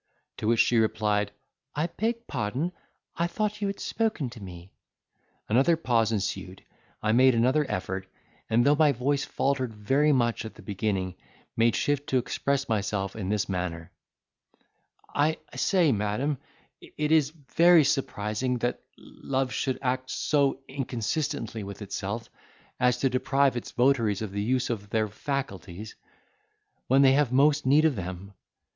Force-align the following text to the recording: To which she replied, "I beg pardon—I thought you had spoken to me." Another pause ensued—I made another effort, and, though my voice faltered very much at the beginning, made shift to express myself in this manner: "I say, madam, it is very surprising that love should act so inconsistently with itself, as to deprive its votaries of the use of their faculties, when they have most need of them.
To 0.37 0.47
which 0.47 0.61
she 0.61 0.77
replied, 0.79 1.31
"I 1.75 1.85
beg 1.85 2.25
pardon—I 2.25 3.27
thought 3.27 3.61
you 3.61 3.67
had 3.67 3.79
spoken 3.79 4.31
to 4.31 4.41
me." 4.41 4.71
Another 5.47 5.77
pause 5.77 6.11
ensued—I 6.11 7.11
made 7.11 7.35
another 7.35 7.69
effort, 7.69 8.07
and, 8.49 8.65
though 8.65 8.73
my 8.73 8.93
voice 8.93 9.25
faltered 9.25 9.75
very 9.75 10.11
much 10.11 10.43
at 10.43 10.55
the 10.55 10.63
beginning, 10.63 11.17
made 11.55 11.75
shift 11.75 12.07
to 12.09 12.17
express 12.17 12.67
myself 12.67 13.15
in 13.15 13.29
this 13.29 13.47
manner: 13.47 13.91
"I 15.07 15.37
say, 15.55 15.91
madam, 15.91 16.39
it 16.81 17.11
is 17.11 17.29
very 17.29 17.83
surprising 17.83 18.57
that 18.57 18.81
love 18.97 19.53
should 19.53 19.77
act 19.83 20.09
so 20.09 20.61
inconsistently 20.67 21.63
with 21.63 21.83
itself, 21.83 22.27
as 22.79 22.97
to 23.01 23.09
deprive 23.11 23.55
its 23.55 23.69
votaries 23.69 24.23
of 24.23 24.31
the 24.31 24.41
use 24.41 24.71
of 24.71 24.89
their 24.89 25.07
faculties, 25.07 25.93
when 26.87 27.03
they 27.03 27.11
have 27.11 27.31
most 27.31 27.67
need 27.67 27.85
of 27.85 27.95
them. 27.95 28.33